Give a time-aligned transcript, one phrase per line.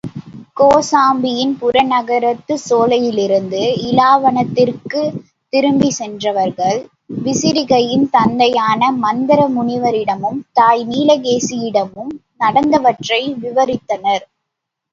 [0.59, 3.59] கோசாம்பியின் புறநகரத்துச் சோலையிலிருந்து
[3.81, 5.19] இலாவாணத்திற்குத்
[5.53, 6.79] திரும்பிச் சென்றவர்கள்,
[7.17, 12.11] விரிசிகையின் தந்தையான மந்தர முனிவரிடமும் தாய் நீலகேசியிடமும்
[12.39, 14.25] நடந்தவற்றை விவரித்தனர்.